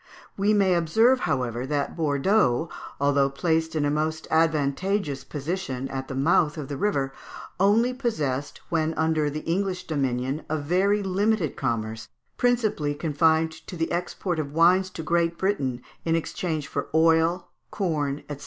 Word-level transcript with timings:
We 0.35 0.51
may 0.51 0.73
observe, 0.73 1.19
however, 1.29 1.67
that 1.67 1.95
Bordeaux, 1.95 2.69
although 2.99 3.29
placed 3.29 3.75
in 3.75 3.85
a 3.85 3.91
most 3.91 4.27
advantageous 4.31 5.23
position, 5.23 5.87
at 5.89 6.07
the 6.07 6.15
mouth 6.15 6.57
of 6.57 6.69
the 6.69 6.75
river, 6.75 7.13
only 7.59 7.93
possessed, 7.93 8.61
when 8.69 8.95
under 8.95 9.29
the 9.29 9.41
English 9.41 9.85
dominion, 9.85 10.43
a 10.49 10.57
very 10.57 11.03
limited 11.03 11.55
commerce, 11.55 12.07
principally 12.35 12.95
confined 12.95 13.51
to 13.67 13.77
the 13.77 13.91
export 13.91 14.39
of 14.39 14.53
wines 14.53 14.89
to 14.89 15.03
Great 15.03 15.37
Britain 15.37 15.83
in 16.03 16.15
exchange 16.15 16.67
for 16.67 16.81
corn, 16.81 17.43
oil, 17.79 18.25
&c. 18.27 18.37